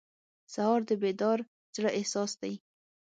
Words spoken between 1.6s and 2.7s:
زړه احساس دی.